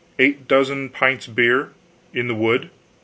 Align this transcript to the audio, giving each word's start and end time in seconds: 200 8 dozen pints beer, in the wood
200 0.17 0.37
8 0.41 0.47
dozen 0.47 0.89
pints 0.89 1.27
beer, 1.27 1.73
in 2.11 2.27
the 2.27 2.33
wood 2.33 2.71